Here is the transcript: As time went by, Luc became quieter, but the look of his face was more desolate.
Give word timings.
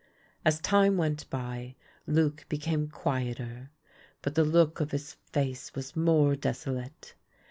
As 0.43 0.59
time 0.59 0.97
went 0.97 1.29
by, 1.29 1.75
Luc 2.07 2.49
became 2.49 2.87
quieter, 2.87 3.69
but 4.23 4.33
the 4.33 4.43
look 4.43 4.79
of 4.79 4.89
his 4.89 5.13
face 5.31 5.75
was 5.75 5.95
more 5.95 6.35
desolate. 6.35 7.13